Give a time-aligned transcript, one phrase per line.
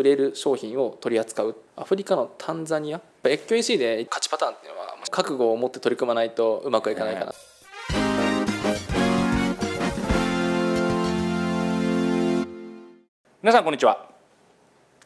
[0.00, 1.54] 売れる商品を取り扱う。
[1.76, 3.02] アフリカのタンザニア。
[3.22, 7.34] 越境 EC で勝ちパターンっていうのは覚悟を持って取り組まないとうまくいかないかな、
[13.42, 14.08] 皆さんこんにちは。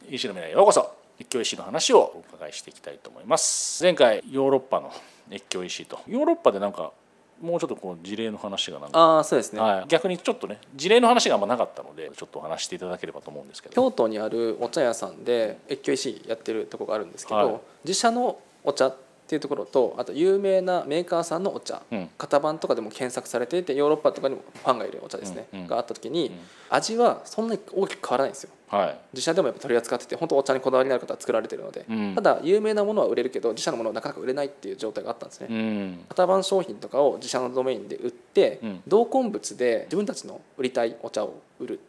[0.09, 0.95] EC の未来へようこそ。
[1.19, 3.83] 越境 EC の話をお伺いしていきたいと思います。
[3.83, 4.93] 前回ヨーロッパの
[5.29, 5.99] 越境 EC と。
[6.07, 6.93] ヨーロッパでなんか
[7.41, 13.75] もうちょっとこう事例の話がなんかああそうですね、はい、逆にちょっとね事例の話があんまなかったのでちょっとお話していただければと思うんですけど。
[13.75, 17.61] 京都にあるお茶屋さんで越境 EC やってるところがあるんですけど、はい。
[17.83, 18.93] 自社のお茶
[19.25, 22.09] っていうところとあと有名なメーカーさんのお茶、うん。
[22.15, 25.67] 型番とかでも検索されていてヨーロッパとかにもファンがいるお茶ですね、うんうん。
[25.67, 26.31] があった時に、ん。
[26.69, 28.51] 味はそんなに大きく変わらないんですよ。
[28.67, 28.99] はい。
[29.13, 32.13] 自社でもやっぱ取り扱ってて本当お茶にこだわりのある方は作られてるので、うん。
[32.13, 36.05] ただ有名なものは売れるけど自社のものはなかなか売れないっていう状態があったんですね、うん。
[36.07, 38.83] 型番商品とかを自社のドメインで売って、うん。
[38.87, 41.79] 同梱物で自分たちの売りたいお茶を売る。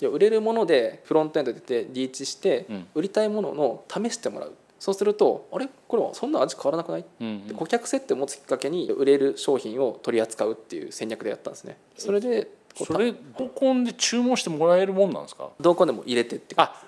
[0.00, 2.86] 売れるものでフロントエンドで出てリーチして、うん。
[2.94, 5.68] 売りたいものの試してもらうそうするとあれ？
[5.86, 11.76] これはそんな味変わらなくない、うんで顧客接点を持つきっかけに売れる商品を取り扱うっていう戦略でやったんですね。
[11.96, 15.50] それでそれどこんで注文してもらえるもんなんですか？
[15.60, 16.82] 同梱でも入れてってあ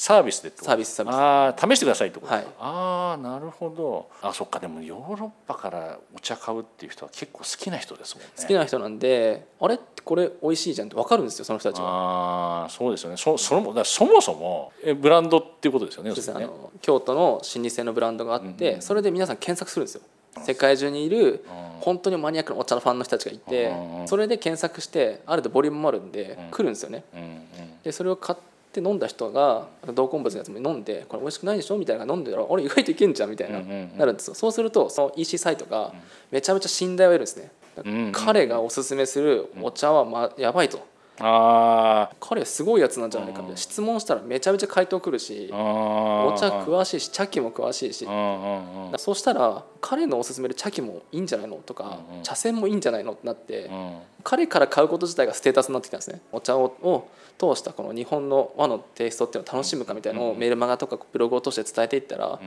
[0.00, 0.70] サービスでってこと？
[0.70, 1.14] サービスサービス。
[1.14, 2.46] ああ試してくださいってこと、はい。
[2.58, 4.08] ああなるほど。
[4.22, 8.30] あそっかでもヨーロッパからお茶買うっていう人は結構好きな人ですもんね。
[8.34, 9.78] 好きな人なんであれ？
[10.02, 12.62] これ美味しいじゃんって分かるんですよその人たちは。
[12.62, 13.18] ああそうですよね。
[13.18, 16.32] そそのだそもそもえブランドっていうことですよねそうです。
[16.32, 18.74] ねあの京都の老舗のブランドがあって、うん。
[18.76, 20.00] うんそれで皆さん検索するんですよ。
[20.42, 23.70] 世界中にいるうん本当にマニアックなお茶のファンの人たちがいて
[24.06, 26.50] それで検索してある程度ボリュームもあるんでうん。
[26.50, 27.04] 来るんですよね。
[27.84, 33.58] でそれを買って飲んだ人が同梱物のやつも飲んでこれ美味しくないでしょみたいな飲んでたらあれ意外といけんじゃんみたいな。
[33.58, 33.98] うんうんうん。
[33.98, 34.34] なるんですよ。
[34.34, 35.92] そうするとその EC サイトが
[36.30, 37.50] めちゃめちゃ信頼を得るんですね。
[37.84, 37.92] うん。
[38.06, 40.86] うん彼がおすすめするお茶はまやばいと
[41.20, 42.16] あー。
[42.20, 43.56] 彼すごいやつなんじゃないかみたいな。
[43.56, 48.06] 質問したらめちゃめちゃ回答くるしお茶詳しいし茶器も詳しいし
[48.98, 56.20] そうしたら彼のおすすめる茶器もいいんじゃないのとか、茶筅もいいんじゃないのってなって、うん彼から買うこと自体がステータスになってきたんですね。
[56.30, 62.38] お茶をを通したこの日本の和のテイストっていうのを楽しむかみたいなのをメールマガとかブログを通して伝えていったら、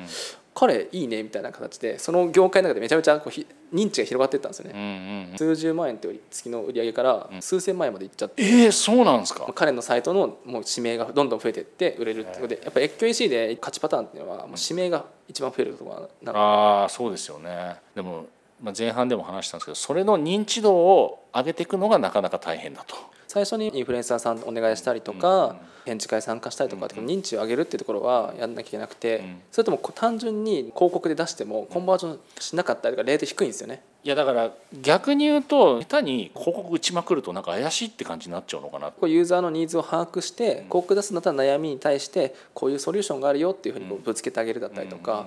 [0.56, 5.38] 彼いいねみたいな形でその業界の中でめちゃめちゃこうひ認知が広がっていったんですようんね、うん。
[5.38, 9.52] 数十万円っていう月の売り上げから数千万円までいっちゃって、えー、そうなんですか。
[9.56, 17.78] 彼のサイトのもう指名がどんどん増えていって売れるってことでやっぱ越境 EC で勝ちパターンっていうのはもう指名が一番増えるところなのでああそうですよね。
[17.96, 18.28] でも、
[18.62, 22.96] まあ、前半でも話したんですけどそれの認知度を上げていくのがなかなか大変だと。
[23.34, 25.56] 最初にインフルエンサーさんお願いしたりとか、
[25.86, 29.42] 展示会参加したりとかって認知を上げるっていうところはやんなきゃいけなくて、ん。
[29.52, 33.82] それとも単純に広告で出してもコンバージョンしなかったりとかレート低いんですよね。
[34.04, 34.52] いやだから
[34.84, 38.92] 逆に言うと下手に広告打ちまくるとなんか怪しいって感じになっちゃうのかな。
[38.92, 45.26] こうユーザーのニーズを把握して広告出すんだったら悩みに対してこういうソリューションがあるよっていうふうにぶつけてあげるだったりとか、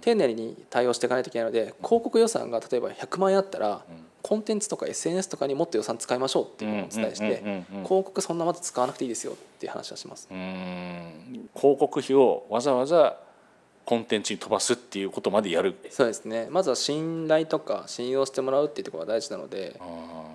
[0.00, 3.84] 丁寧に対応していかないといけないので広告予算が例えば100万円あったら、
[4.24, 7.42] コンテンツとか SNS とかにもっと予算使いましょうっていうのをお伝えして
[7.82, 10.28] 広告そんなまず使わなくていいですよっていう話はします。
[10.28, 13.18] 広告費をわざわざ
[13.84, 15.76] コンテンツに飛ばすっていうことまでやる。
[15.90, 16.48] そうですね。
[16.50, 19.78] まずは信頼とか信用してもらうっていうところが大事なので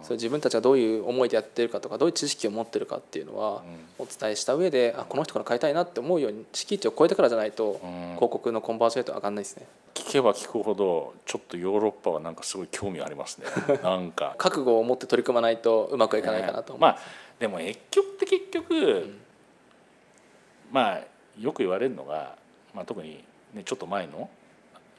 [0.04, 3.64] それ自分たちがどういう思いでやってるかとかどういう知識を持ってるかっていうのは
[3.98, 8.00] お伝えした上であこの人から買いたいなって思うように敷地を超えてからじゃないとうん。
[8.16, 9.66] 広告のコンバージョンレート上がんないですね。
[9.96, 13.48] 聞けば聞くほどちょっとヨーロッパはなんかすごい興味ありますね。
[13.84, 14.36] なんか。
[14.38, 17.00] 覚悟を持って取り組まないとうまくいかないかなと思う、まあ
[17.40, 19.14] でも越境って結局、
[20.72, 21.02] まあ
[21.40, 22.36] よく言われるのが、
[22.74, 23.24] まあ、特に、
[23.54, 24.30] ね、ちょっと前の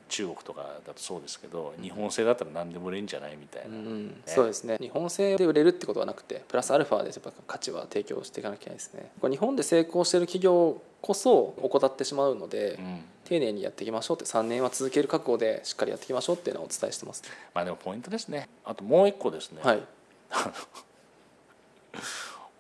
[0.09, 4.77] 中国とかだとそうですけど日本製だったら何でも売れるんじゃないみたいな、うん、そうですね。
[4.81, 9.13] 日本製で売れるってことはなくてプラスアルファでやっぱ価値は提供していかなきゃいけないですね。
[9.21, 13.05] これ日本で成功している企業こそ怠ってしまうので、うん。
[13.31, 17.23] 丁寧にやっていきましょうって3年は続ける覚悟でしっかりやっていきましょうっていうのをお伝えしてます、
[17.55, 18.49] まあでもポイントですね。
[18.65, 19.83] あともう一個ですね、はい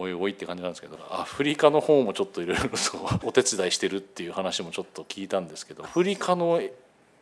[0.00, 2.76] おいおいって感じなんですけどアフリカの方もちょっといろいろと
[3.22, 6.58] お手伝いしてるっていう話もちょっと聞いたんですけどアフリカの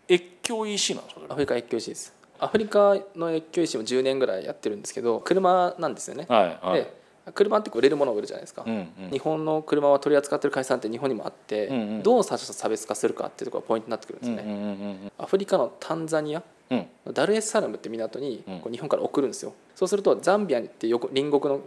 [0.08, 2.14] 越境 EC なんですかアフリカ越境 EC です。
[2.38, 6.80] アフリカの越境 EC も10年ぐらいやってるんですけど車なんですよね、はいはい。
[6.80, 6.98] で
[7.34, 9.10] 車って売れるものを売るじゃないですか、うんうん。
[9.10, 12.02] 日本の車は取り扱ってる会社さんって日本にもあって、うんうん。
[12.02, 12.36] どう差
[12.68, 16.44] 別化するかっていうところがポイントになってくるんですね、アフリカのタンザニアうん
[17.12, 18.60] ダルエスサラムって港にうん。
[18.60, 21.60] こう日本から送るんですよ、そうするとザンビアって横隣国の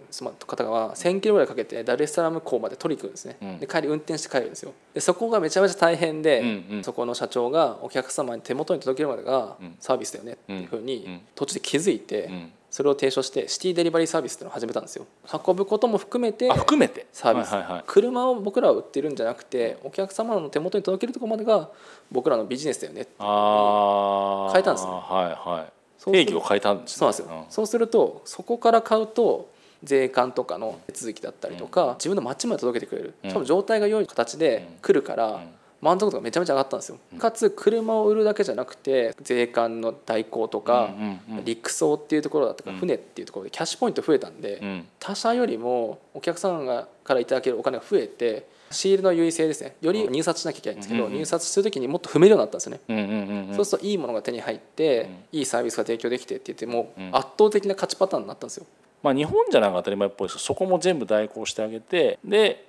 [0.45, 3.59] 方は1000キロぐらいかけてダルエスサラム港まで取りに行くんですね、うん。
[3.59, 4.73] で帰り運転して帰るんですよ。
[4.93, 6.83] でそこがめちゃめちゃ大変で、うんうん。
[6.83, 9.75] そこの社長がお客様に手元に届けるまでがうん。
[9.79, 10.85] サービスだよねっていうふううん。
[10.85, 15.05] に途中で気づいて、うんそれを提唱してシティデリバリーサービスっていうのを始めたんですよ。
[15.45, 17.05] 運ぶことも含めてあ含めて？
[17.11, 17.83] サービス、はいはいはい。
[17.85, 21.69] 車を僕らは売ってるんじゃなくてお客様の手元に届けるところまでが
[22.11, 25.71] 僕らのビジネスだよねああ変えたんですねはいはい。
[26.11, 26.97] 定義を変えたんですね。
[26.97, 29.51] そうなんですよ、そうするとそこから買うと
[29.83, 33.29] 税関とかの手続きだったりとか、自分の町まで届けてくれる、うん。
[33.29, 35.49] しかも状態が良い形で来るから、ん
[35.81, 41.45] 満足度がめちゃめちゃ上がったんですよ、かつ車を売るだけじゃなくて税関の代行とか、うんうんうん。
[41.45, 42.77] 陸送っていうところだとか、うん。
[42.77, 44.87] 船っていうところでキャッシュポイント増えたんで、うん。
[44.99, 49.75] 他社よりもお客さんがからいただけるお金が増えてシールの優位性ですね。
[49.81, 57.09] より入札しなきゃいけないんですけど、入札する時にもっと踏めるようになったんですよね、うんうんうんうんそうするといいものが手に入って、いいサービスが提供できてって言ってもうん。
[57.11, 58.65] 圧倒的な勝ちパターンになったんですよ。
[59.03, 62.67] まあ日本じゃなんか当たり前っぽいですけどそこも全部代行してあげてで、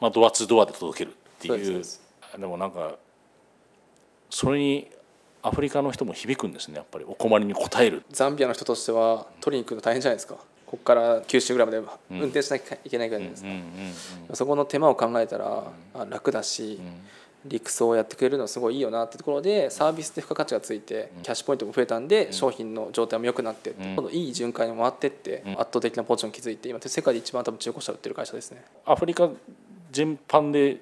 [0.00, 1.82] まあ、ドアツードアで届けるっていう。
[2.38, 2.96] でもなんか
[4.30, 4.90] それに
[5.42, 7.04] アフリカの人も響くんですねやっぱり。
[7.06, 8.02] お困りに応える。
[8.10, 10.36] ザンビアの人としては取りに行くの大変じゃないですか。
[10.66, 11.78] ここから九州ぐらいまで
[12.10, 16.80] 運転しなきゃいけないぐらいじゃないですか、そこの手間を考えたら、あ楽だし、
[17.44, 25.50] 陸送をやってくれるのはすごいいいよなってところでサービスで付加価値がついてキャッシュポイントも増えたんで、商品の状態も良くなって今度いい循環に回ってって、ん。
[25.52, 28.64] 圧倒的なポジションを築いて今世界で一番多分中古車売ってる会社ですね。
[28.86, 29.28] アフリカ
[29.92, 30.78] 全般で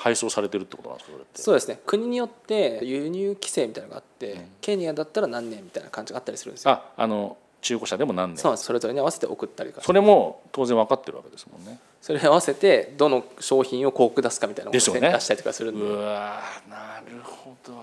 [0.00, 1.42] 配送されてるってことなんですかそれって？
[1.42, 1.78] そうですね。
[1.84, 4.42] 国によって輸入規制みたいなのがあって、うん。
[4.62, 6.70] ケニアだったら何年みたいな感じがあったりするんですよ。
[6.70, 8.38] ああの中古車でも何年？
[8.38, 11.78] そうそれぞれに合わせて送ったりそれも当然分かってるわけですもんね。
[12.00, 15.12] それに合わせてどの商品を広告出すかみたいなのをですよね。
[15.12, 15.84] 出したりとかするんで。
[15.84, 17.74] うわーなるほど。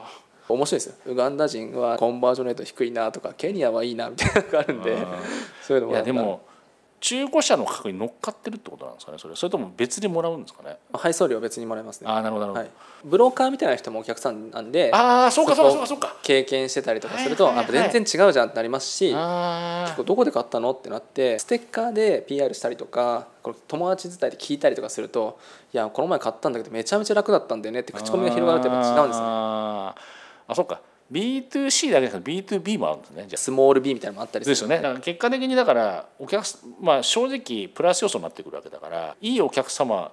[0.50, 0.96] 面白いですよ。
[1.06, 4.98] ウガンダ人はコンバージョンレート低いなとかケニアはいいなみたいなのがあるんで。
[5.62, 6.42] そういうのもいやでも
[7.00, 9.36] 中古車の価格に乗っかってるってことなんですかねそれ。
[9.36, 10.78] それとも別でもらうんですかね。
[10.94, 12.08] 配送料は別にもらえますね。
[12.10, 12.72] ああなるほどなるほど、はい、
[13.06, 16.16] ブローカーみたいな人もお客さんなんでああそうかそうかそうかそうか。
[16.24, 23.28] 経験してたりとかすると、はいはいはいあ全然違うじゃんってなりますしあ結構どこで買ったのってなってステッカーで PR したりとか
[23.68, 25.40] 友達伝いで聞いたりとかすると
[25.74, 29.30] いやこの前買ったんだけどめちゃめちゃ楽だったんだよねって口コミが広がるとやっぱ違うんですよね。
[29.30, 30.02] あー。
[30.50, 30.82] あそうか
[31.12, 33.26] B2C だけじゃなくて B2B もあるんですね。
[33.28, 34.78] じゃあスモール B みたいなのもあったりですよね。
[34.78, 40.12] だから結果的にだからお客すまあ正直プラス要素になってくるわけだからいいお客様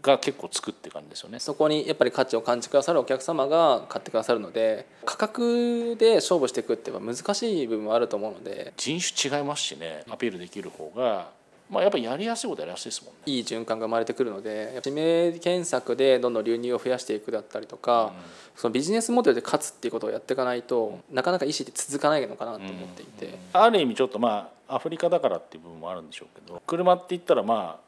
[0.00, 1.38] が結構つくって感じですよね。
[1.38, 8.74] そこにやっぱり価値を感じてくださるお客様が買ってくださるので価格で勝負していくって難しい部分はあると思うので。
[8.76, 11.30] 人種違いますしねアピールできる方が
[11.72, 13.20] まあやっぱりやりやすいことやりやすいですもんね。
[13.24, 18.12] いい循環が生まれてくるので指名検索でどんどん流入を増やしていくだったりとか、
[18.54, 27.82] そのビジネスモデルで勝つっていうことをやっていかないと、なかなか意思って続かないのかなと思っていて、ある意味ちょっとまあアフリカだからっていう部分もあるんでしょうけど車って言ったらまあ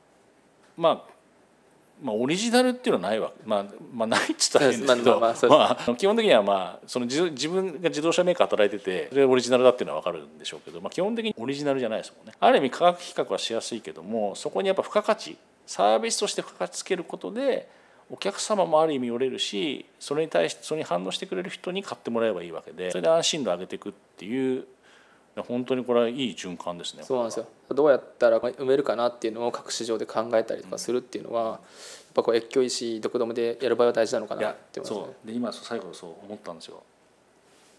[0.76, 1.13] まあ
[2.02, 5.20] まあ、オリジナルっていうのはないわけ、まあ、まあないっつったら変ですけど。
[5.20, 12.34] まあまあ基本的にはまあその自自分が自動車メーカー働いててそれがオリジナルだっていうのは分かるんでしょうけど、まあ、基本的にオリジナルじゃないですもんね。
[12.38, 15.36] ある意味価格比較はしやすいけどもそこにやっぱ付加価値
[15.66, 17.68] サービスとして付加価値つけることで
[18.10, 24.66] お客様もある意味寄れるしそれに対してそれに反応してくれる人に買ってもらえばいいわけでそれで安心度を上げていくっていう
[25.42, 27.02] 本当にこれはいい循環ですね。
[27.02, 27.46] そうなんですよ。
[27.70, 31.60] どうやったら埋めるかなっていうのを各市場で考えたりとかするっていうのは、やっ
[32.14, 35.06] ぱこう越境医師どこでもでやる場合は大事なのかなって思いますね。
[35.06, 35.26] そう。
[35.26, 36.82] で今最後そう思ったんですよ。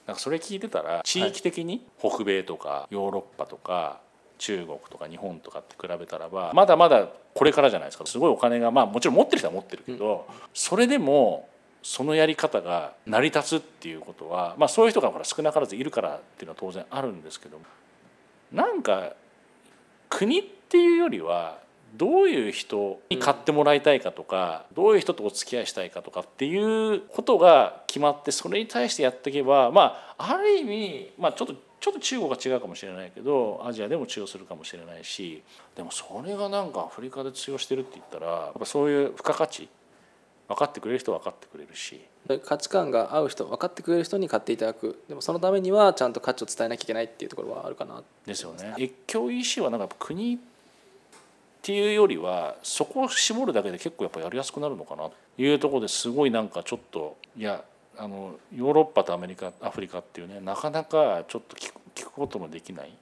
[0.06, 4.01] なんかそれ聞いてたら地域的に北米とかヨーロッパとか
[4.38, 8.06] 中国とか日本とかって比べたらばまだまだこれからじゃないですか。
[8.06, 11.48] すごいお金がまあもちろん持ってる人は持ってるけど、それでも
[11.86, 17.60] そのやり方が成り立つっていうことは、まあ、そういう人がほら少なからずいるからっていうのは当然あるんですけど
[18.51, 19.13] なんか
[20.10, 21.60] 国っていうよりは
[21.96, 35.44] どういう人に買ってもらいたいかとか、どういう人とお付き合いしたいかとかっていうことが決まってそれに対してやっていけばまあある意味、まあ、ちょっとちょっと中国が違うかもしれないけどアジアでも通用するかもしれないし
[35.75, 39.70] でもそれがなんかアフリカで通用してるって言ったらやっぱそういう付加価値
[40.48, 42.02] 分かってくれる人は分かってくれるし。
[42.44, 45.04] 価値観が合う人分かってくれる人に買っていただく。
[45.08, 48.04] でもそのためにはちゃんと価値を伝えなきゃいけないっていうところはあるかな。
[48.25, 48.74] ですよね。
[48.78, 50.38] 越境 EC はなんか国っ
[51.62, 57.64] ていうよりはそこを絞るだけで結構やっぱやりやすくなるのかなというところですごいなんかちょっといや
[57.98, 62.94] あのヨーロッパとアメリカアフリカっていうねなかなかちょっと聞く聞くことのできない、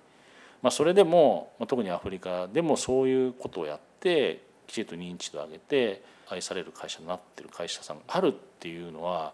[0.61, 2.47] まあ、それでも、まあ、特にアフリカ。
[2.47, 9.33] でもそういうことをやってきちんと認知度を上げて愛される会社になってる会社さんがあるっていうのは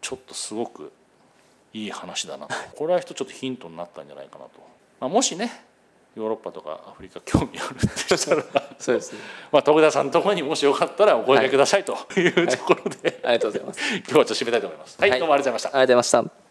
[0.00, 0.92] ちょっとすごく
[1.72, 2.54] いい話だなと。
[2.76, 4.50] これは一つちょっとヒントになったんじゃないかなと、
[5.00, 5.64] まあ、もしね
[6.16, 8.42] ヨーロッパとかアフリカ興味あるってしたら
[8.78, 9.20] そうですね。
[9.52, 13.80] まあ徳田さんのところにもしよかったらお声掛けくださいというところで、ありがとうございます。
[13.98, 14.96] 今日はちょっと締めたいと思います。
[15.00, 15.20] はい、はい。
[15.20, 15.78] どうもありがとうございました。
[15.78, 16.47] ありがとうございました